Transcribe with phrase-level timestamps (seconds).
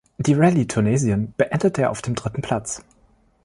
[0.17, 2.83] Die Rallye Tunesien beendete er auf dem dritten Platz.